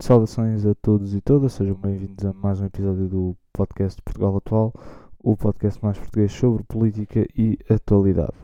Saudações 0.00 0.64
a 0.64 0.76
todos 0.76 1.12
e 1.12 1.20
todas, 1.20 1.54
sejam 1.54 1.74
bem-vindos 1.74 2.24
a 2.24 2.32
mais 2.32 2.60
um 2.60 2.66
episódio 2.66 3.08
do 3.08 3.36
podcast 3.52 4.00
Portugal 4.00 4.36
Atual, 4.36 4.72
o 5.18 5.36
podcast 5.36 5.84
mais 5.84 5.98
português 5.98 6.30
sobre 6.30 6.62
política 6.62 7.26
e 7.34 7.58
atualidade. 7.68 8.36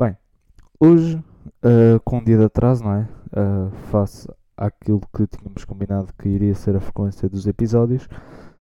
Bem, 0.00 0.16
hoje, 0.80 1.22
uh, 1.62 2.00
com 2.06 2.20
um 2.20 2.24
dia 2.24 2.38
de 2.38 2.44
atraso, 2.44 2.82
não 2.82 2.94
é? 2.94 3.08
Uh, 3.32 3.70
face 3.90 4.26
àquilo 4.56 5.02
que 5.14 5.26
tínhamos 5.26 5.62
combinado 5.66 6.14
que 6.18 6.30
iria 6.30 6.54
ser 6.54 6.74
a 6.74 6.80
frequência 6.80 7.28
dos 7.28 7.46
episódios, 7.46 8.08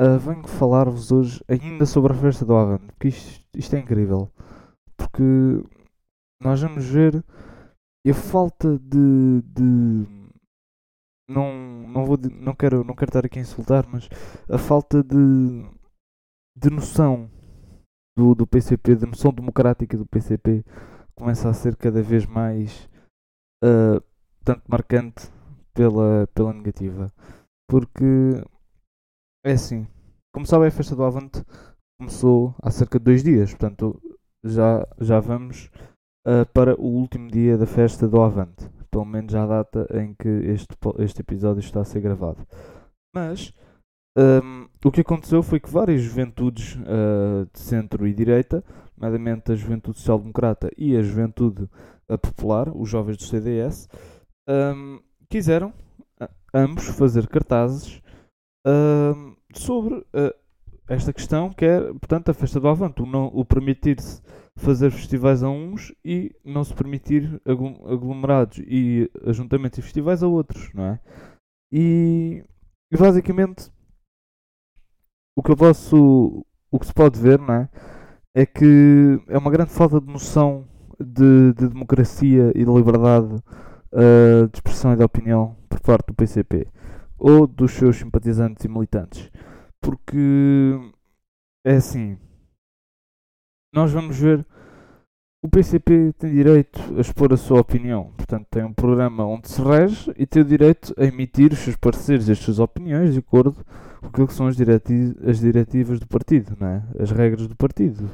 uh, 0.00 0.16
venho 0.20 0.46
falar-vos 0.46 1.10
hoje 1.10 1.42
ainda 1.48 1.86
sobre 1.86 2.12
a 2.12 2.16
festa 2.16 2.44
do 2.44 2.54
Avante, 2.54 2.86
porque 2.86 3.08
isto, 3.08 3.44
isto 3.52 3.74
é 3.74 3.80
incrível, 3.80 4.30
porque 4.96 5.60
nós 6.40 6.62
vamos 6.62 6.84
ver 6.84 7.24
a 8.08 8.14
falta 8.14 8.78
de, 8.78 9.42
de 9.42 10.23
não, 11.28 11.52
não, 11.88 12.04
vou, 12.04 12.18
não, 12.32 12.54
quero, 12.54 12.84
não 12.84 12.94
quero 12.94 13.10
estar 13.10 13.24
aqui 13.24 13.38
a 13.38 13.42
insultar, 13.42 13.86
mas 13.88 14.08
a 14.48 14.58
falta 14.58 15.02
de, 15.02 15.64
de 16.56 16.70
noção 16.70 17.30
do, 18.16 18.34
do 18.34 18.46
PCP, 18.46 18.96
de 18.96 19.06
noção 19.06 19.32
democrática 19.32 19.96
do 19.96 20.06
PCP, 20.06 20.64
começa 21.14 21.48
a 21.48 21.54
ser 21.54 21.76
cada 21.76 22.02
vez 22.02 22.26
mais 22.26 22.88
uh, 23.64 24.02
tanto 24.44 24.62
marcante 24.68 25.30
pela, 25.72 26.28
pela 26.34 26.52
negativa. 26.52 27.12
Porque 27.68 28.04
é 29.44 29.52
assim, 29.52 29.86
como 30.32 30.46
sabe, 30.46 30.66
a 30.66 30.70
festa 30.70 30.94
do 30.94 31.04
Avante 31.04 31.44
começou 31.98 32.54
há 32.62 32.70
cerca 32.70 32.98
de 32.98 33.04
dois 33.04 33.22
dias, 33.22 33.50
portanto 33.50 34.00
já, 34.44 34.86
já 35.00 35.20
vamos 35.20 35.70
uh, 36.26 36.44
para 36.52 36.78
o 36.78 36.84
último 36.84 37.30
dia 37.30 37.56
da 37.56 37.66
festa 37.66 38.06
do 38.06 38.20
Avante 38.20 38.68
pelo 38.94 39.04
menos 39.04 39.34
à 39.34 39.44
data 39.44 39.88
em 39.92 40.14
que 40.14 40.28
este, 40.28 40.68
este 41.00 41.20
episódio 41.20 41.58
está 41.58 41.80
a 41.80 41.84
ser 41.84 42.00
gravado. 42.00 42.46
Mas 43.12 43.52
um, 44.16 44.68
o 44.84 44.92
que 44.92 45.00
aconteceu 45.00 45.42
foi 45.42 45.58
que 45.58 45.68
várias 45.68 46.00
juventudes 46.00 46.76
uh, 46.76 47.44
de 47.52 47.58
centro 47.58 48.06
e 48.06 48.14
direita, 48.14 48.62
nomeadamente 48.96 49.50
a 49.50 49.56
Juventude 49.56 49.98
Social 49.98 50.20
Democrata 50.20 50.70
e 50.78 50.96
a 50.96 51.02
Juventude 51.02 51.68
uh, 52.08 52.16
Popular, 52.16 52.68
os 52.72 52.88
jovens 52.88 53.16
do 53.16 53.24
CDS, 53.24 53.88
um, 54.48 55.00
quiseram 55.28 55.70
uh, 56.22 56.28
ambos 56.54 56.86
fazer 56.90 57.26
cartazes 57.26 58.00
hum, 58.64 59.34
sobre 59.52 59.94
uh, 59.94 60.32
esta 60.88 61.12
questão, 61.12 61.50
que 61.50 61.64
é, 61.64 61.80
portanto, 61.80 62.28
a 62.28 62.34
festa 62.34 62.60
do 62.60 62.68
Avante, 62.68 63.02
o, 63.02 63.06
não, 63.06 63.26
o 63.26 63.44
permitir-se 63.44 64.22
fazer 64.56 64.90
festivais 64.90 65.42
a 65.42 65.48
uns 65.48 65.92
e 66.04 66.34
não 66.44 66.62
se 66.64 66.74
permitir 66.74 67.40
aglomerados 67.44 68.58
e 68.58 69.10
ajuntamentos 69.26 69.78
e 69.78 69.82
festivais 69.82 70.22
a 70.22 70.28
outros, 70.28 70.72
não 70.72 70.84
é? 70.84 71.00
E, 71.72 72.44
basicamente 72.96 73.72
o 75.36 75.42
que 75.42 75.50
eu 75.50 75.56
posso, 75.56 76.46
o 76.70 76.78
que 76.78 76.86
se 76.86 76.94
pode 76.94 77.18
ver, 77.18 77.40
não 77.40 77.54
é? 77.54 77.68
É 78.34 78.46
que 78.46 79.20
é 79.28 79.36
uma 79.36 79.50
grande 79.50 79.70
falta 79.70 80.00
de 80.00 80.06
noção 80.06 80.66
de, 81.00 81.52
de 81.54 81.68
democracia 81.68 82.52
e 82.54 82.64
de 82.64 82.70
liberdade 82.70 83.34
uh, 83.92 84.48
de 84.48 84.56
expressão 84.56 84.92
e 84.92 84.96
de 84.96 85.02
opinião 85.02 85.56
por 85.68 85.80
parte 85.80 86.06
do 86.06 86.14
PCP 86.14 86.68
ou 87.18 87.46
dos 87.46 87.72
seus 87.72 87.96
simpatizantes 87.96 88.64
e 88.64 88.68
militantes. 88.68 89.30
Porque 89.80 90.78
é 91.64 91.76
assim, 91.76 92.18
nós 93.74 93.90
vamos 93.90 94.16
ver. 94.16 94.46
O 95.42 95.48
PCP 95.48 96.14
tem 96.16 96.32
direito 96.32 96.80
a 96.96 97.00
expor 97.00 97.30
a 97.30 97.36
sua 97.36 97.60
opinião, 97.60 98.12
portanto, 98.16 98.46
tem 98.50 98.64
um 98.64 98.72
programa 98.72 99.26
onde 99.26 99.50
se 99.50 99.60
rege 99.60 100.10
e 100.16 100.24
tem 100.24 100.40
o 100.40 100.44
direito 100.44 100.94
a 100.96 101.04
emitir 101.04 101.52
os 101.52 101.58
seus 101.58 101.76
pareceres 101.76 102.28
e 102.28 102.32
as 102.32 102.38
suas 102.38 102.58
opiniões 102.58 103.12
de 103.12 103.18
acordo 103.18 103.54
com 104.00 104.06
aquilo 104.06 104.26
que 104.26 104.32
são 104.32 104.46
as, 104.46 104.56
direti 104.56 105.14
as 105.26 105.40
diretivas 105.40 106.00
do 106.00 106.06
partido, 106.06 106.56
não 106.58 106.66
é? 106.66 106.82
as 106.98 107.10
regras 107.10 107.46
do 107.46 107.54
partido. 107.54 108.10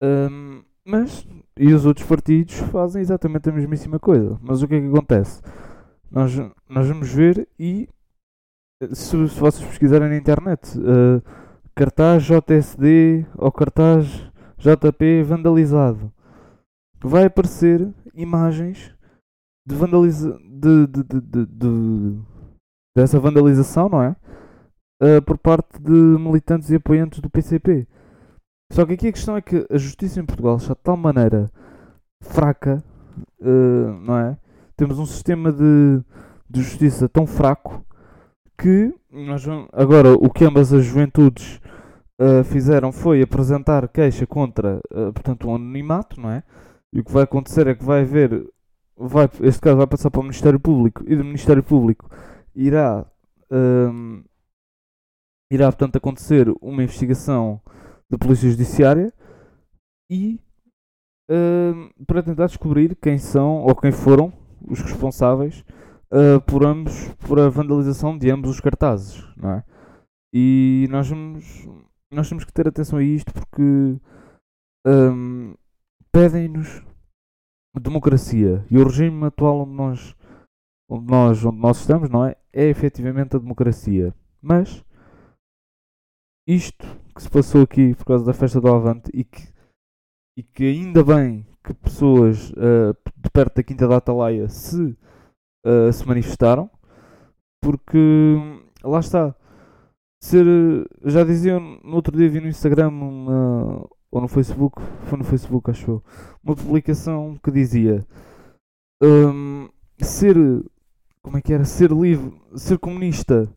Um, 0.00 0.62
mas, 0.84 1.26
e 1.58 1.72
os 1.72 1.84
outros 1.84 2.06
partidos 2.06 2.54
fazem 2.70 3.02
exatamente 3.02 3.48
a 3.48 3.52
mesmíssima 3.52 3.98
coisa. 3.98 4.38
Mas 4.40 4.62
o 4.62 4.68
que 4.68 4.76
é 4.76 4.80
que 4.80 4.86
acontece? 4.86 5.42
Nós, 6.08 6.32
nós 6.68 6.86
vamos 6.86 7.12
ver 7.12 7.48
e, 7.58 7.88
se, 8.92 9.28
se 9.28 9.40
vocês 9.40 9.68
pesquisarem 9.68 10.08
na 10.08 10.16
internet, 10.16 10.78
uh, 10.78 11.20
cartaz 11.74 12.22
JSD 12.22 13.26
ou 13.36 13.50
cartaz 13.50 14.29
JP 14.60 15.22
vandalizado. 15.22 16.12
Vai 17.02 17.24
aparecer 17.24 17.88
imagens 18.14 18.94
de 19.66 19.74
vandaliza 19.74 20.38
de, 20.44 20.86
de, 20.86 21.02
de, 21.02 21.46
de, 21.46 22.18
dessa 22.94 23.18
vandalização, 23.18 23.88
não 23.88 24.02
é? 24.02 24.14
Uh, 25.02 25.22
por 25.22 25.38
parte 25.38 25.80
de 25.80 25.90
militantes 25.90 26.68
e 26.68 26.74
apoiantes 26.74 27.20
do 27.20 27.30
PCP. 27.30 27.86
Só 28.70 28.84
que 28.84 28.92
aqui 28.92 29.08
a 29.08 29.12
questão 29.12 29.36
é 29.36 29.40
que 29.40 29.66
a 29.70 29.78
justiça 29.78 30.20
em 30.20 30.26
Portugal 30.26 30.56
está 30.56 30.74
de 30.74 30.80
tal 30.80 30.96
maneira 30.96 31.50
fraca, 32.22 32.84
uh, 33.40 34.00
não 34.04 34.18
é? 34.18 34.36
Temos 34.76 34.98
um 34.98 35.06
sistema 35.06 35.50
de, 35.50 36.02
de 36.48 36.62
justiça 36.62 37.08
tão 37.08 37.26
fraco 37.26 37.82
que 38.58 38.94
nós 39.10 39.42
vamos, 39.42 39.68
agora 39.72 40.12
o 40.12 40.28
que 40.28 40.44
ambas 40.44 40.70
as 40.72 40.84
juventudes 40.84 41.60
uh, 42.20 42.44
fizeram 42.44 42.92
foi 42.92 43.22
apresentar 43.22 43.88
queixa 43.88 44.26
contra, 44.26 44.80
uh, 44.92 45.12
portanto, 45.12 45.48
o 45.48 45.54
anonimato, 45.54 46.20
não 46.20 46.30
é? 46.30 46.42
E 46.92 47.00
o 47.00 47.04
que 47.04 47.12
vai 47.12 47.22
acontecer 47.22 47.66
é 47.66 47.74
que 47.74 47.84
vai 47.84 48.02
haver, 48.02 48.46
vai, 48.96 49.28
este 49.40 49.60
caso 49.60 49.76
vai 49.76 49.86
passar 49.86 50.10
para 50.10 50.20
o 50.20 50.24
Ministério 50.24 50.60
Público 50.60 51.02
e 51.06 51.16
do 51.16 51.24
Ministério 51.24 51.62
Público 51.62 52.10
irá, 52.54 53.06
um, 53.50 53.56
ehm, 53.56 54.24
irá 55.52 55.66
portanto, 55.66 55.96
acontecer 55.96 56.52
uma 56.60 56.82
investigação 56.82 57.60
da 58.10 58.18
Polícia 58.18 58.50
Judiciária 58.50 59.12
e 60.10 60.40
uh, 61.30 62.04
para 62.04 62.22
tentar 62.22 62.46
descobrir 62.46 62.96
quem 62.96 63.18
são 63.18 63.62
ou 63.62 63.74
quem 63.76 63.92
foram 63.92 64.32
os 64.68 64.80
responsáveis 64.80 65.64
uh, 66.10 66.40
por 66.40 66.66
ambos, 66.66 67.08
por 67.20 67.38
a 67.38 67.48
vandalização 67.48 68.18
de 68.18 68.30
ambos 68.30 68.50
os 68.50 68.60
cartazes, 68.60 69.24
não 69.36 69.52
é? 69.52 69.64
E 70.32 70.86
nós 70.90 71.08
vamos 71.08 71.68
nós 72.12 72.28
temos 72.28 72.44
que 72.44 72.52
ter 72.52 72.66
atenção 72.66 72.98
a 72.98 73.02
isto 73.02 73.32
porque 73.32 73.98
um, 74.86 75.54
pedem-nos 76.12 76.82
democracia. 77.80 78.66
E 78.70 78.78
o 78.78 78.84
regime 78.84 79.26
atual 79.26 79.60
onde 79.60 79.72
nós, 79.72 80.16
onde 80.88 81.06
nós 81.10 81.44
onde 81.44 81.58
nós 81.58 81.80
estamos 81.80 82.10
não 82.10 82.24
é? 82.24 82.36
É 82.52 82.64
efetivamente 82.64 83.36
a 83.36 83.38
democracia. 83.38 84.14
Mas 84.42 84.84
isto 86.48 86.84
que 87.14 87.22
se 87.22 87.30
passou 87.30 87.62
aqui 87.62 87.94
por 87.94 88.04
causa 88.04 88.24
da 88.24 88.32
festa 88.32 88.60
do 88.60 88.68
Avante 88.68 89.10
e 89.14 89.22
que, 89.22 89.52
e 90.36 90.42
que 90.42 90.64
ainda 90.64 91.04
bem 91.04 91.46
que 91.62 91.74
pessoas 91.74 92.50
uh, 92.52 92.96
de 93.16 93.30
perto 93.30 93.56
da 93.56 93.62
Quinta 93.62 93.86
da 93.86 93.98
Atalaia 93.98 94.48
se, 94.48 94.96
uh, 95.64 95.92
se 95.92 96.06
manifestaram 96.06 96.68
porque 97.62 97.98
lá 98.82 98.98
está 98.98 99.36
ser. 100.20 100.44
Já 101.04 101.24
dizia 101.24 101.58
no 101.58 101.94
outro 101.94 102.16
dia, 102.16 102.28
vi 102.28 102.40
no 102.40 102.48
Instagram 102.48 102.88
uma, 102.88 103.88
ou 104.10 104.20
no 104.20 104.28
Facebook, 104.28 104.82
foi 105.06 105.18
no 105.18 105.24
Facebook, 105.24 105.70
acho 105.70 105.90
eu, 105.90 106.04
uma 106.44 106.54
publicação 106.54 107.38
que 107.42 107.50
dizia 107.50 108.06
um, 109.02 109.68
ser. 110.00 110.36
Como 111.22 111.36
é 111.36 111.42
que 111.42 111.52
era? 111.52 111.64
Ser 111.64 111.90
livre, 111.90 112.32
ser 112.56 112.78
comunista 112.78 113.48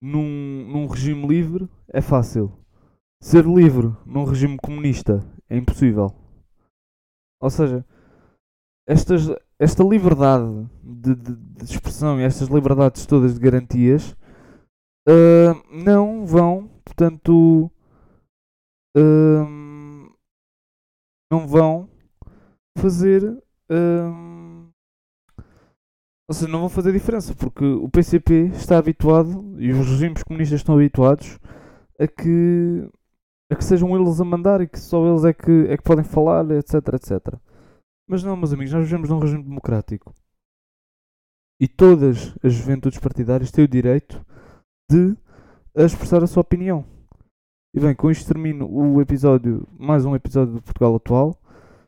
num, 0.00 0.66
num 0.68 0.86
regime 0.86 1.26
livre 1.26 1.68
é 1.88 2.00
fácil. 2.00 2.52
Ser 3.20 3.44
livre 3.44 3.92
num 4.06 4.24
regime 4.24 4.56
comunista 4.56 5.24
é 5.48 5.56
impossível. 5.56 6.12
Ou 7.40 7.50
seja, 7.50 7.84
estas, 8.86 9.28
esta 9.58 9.84
liberdade 9.84 10.66
de, 10.82 11.14
de, 11.14 11.36
de 11.36 11.64
expressão 11.64 12.20
e 12.20 12.24
estas 12.24 12.48
liberdades 12.48 13.06
todas 13.06 13.34
de 13.34 13.40
garantias 13.40 14.16
uh, 15.08 15.74
não 15.84 16.26
vão, 16.26 16.68
portanto, 16.84 17.70
uh, 18.96 20.12
não 21.32 21.46
vão 21.46 21.88
fazer. 22.76 23.24
Uh, 23.70 24.68
ou 26.28 26.34
seja, 26.34 26.52
não 26.52 26.60
vão 26.60 26.68
fazer 26.68 26.92
diferença, 26.92 27.34
porque 27.34 27.64
o 27.64 27.88
PCP 27.88 28.50
está 28.52 28.76
habituado 28.76 29.56
e 29.58 29.72
os 29.72 29.88
regimes 29.88 30.22
comunistas 30.22 30.60
estão 30.60 30.74
habituados 30.74 31.38
a 31.98 32.06
que, 32.06 32.86
a 33.50 33.56
que 33.56 33.64
sejam 33.64 33.96
eles 33.98 34.20
a 34.20 34.24
mandar 34.24 34.60
e 34.60 34.68
que 34.68 34.78
só 34.78 35.06
eles 35.08 35.24
é 35.24 35.32
que, 35.32 35.66
é 35.70 35.76
que 35.78 35.82
podem 35.82 36.04
falar, 36.04 36.50
etc, 36.50 36.74
etc. 36.92 37.34
Mas 38.06 38.22
não, 38.22 38.36
meus 38.36 38.52
amigos, 38.52 38.74
nós 38.74 38.84
vivemos 38.84 39.08
num 39.08 39.18
regime 39.18 39.42
democrático. 39.42 40.14
E 41.60 41.66
todas 41.66 42.34
as 42.42 42.52
juventudes 42.52 42.98
partidárias 42.98 43.50
têm 43.50 43.64
o 43.64 43.68
direito 43.68 44.24
de 44.90 45.16
expressar 45.74 46.22
a 46.22 46.26
sua 46.26 46.40
opinião. 46.40 46.84
E 47.74 47.80
bem, 47.80 47.94
com 47.94 48.10
isto 48.10 48.26
termino 48.26 48.66
o 48.68 49.00
episódio, 49.00 49.68
mais 49.78 50.04
um 50.04 50.16
episódio 50.16 50.54
do 50.54 50.62
Portugal 50.62 50.96
Atual. 50.96 51.38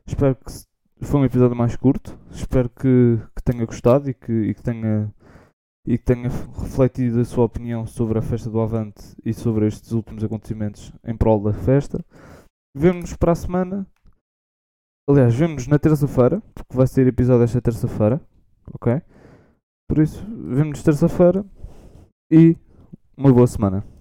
Espero 0.05 0.35
que 0.35 1.05
foi 1.05 1.19
um 1.19 1.25
episódio 1.25 1.55
mais 1.55 1.75
curto. 1.75 2.17
Espero 2.29 2.69
que, 2.69 3.19
que 3.35 3.43
tenha 3.43 3.65
gostado 3.65 4.09
e 4.09 4.13
que, 4.13 4.31
e 4.31 4.53
que 4.53 4.61
tenha 4.61 5.11
e 5.85 5.97
que 5.97 6.03
tenha 6.03 6.29
refletido 6.29 7.19
a 7.19 7.25
sua 7.25 7.45
opinião 7.45 7.87
sobre 7.87 8.19
a 8.19 8.21
festa 8.21 8.51
do 8.51 8.61
Avante 8.61 9.15
e 9.25 9.33
sobre 9.33 9.65
estes 9.65 9.91
últimos 9.93 10.23
acontecimentos 10.23 10.93
em 11.03 11.17
prol 11.17 11.41
da 11.41 11.53
festa. 11.53 12.05
Vemo-nos 12.75 13.15
para 13.15 13.31
a 13.31 13.35
semana. 13.35 13.87
Aliás, 15.09 15.33
vemos 15.33 15.65
na 15.65 15.79
terça-feira, 15.79 16.39
porque 16.53 16.77
vai 16.77 16.85
ser 16.85 17.07
episódio 17.07 17.43
esta 17.43 17.59
terça-feira. 17.59 18.21
Ok? 18.71 19.01
Por 19.89 19.97
isso, 19.97 20.23
vemos-nos 20.23 20.83
terça-feira 20.83 21.43
e 22.31 22.55
uma 23.17 23.31
boa 23.31 23.47
semana. 23.47 23.83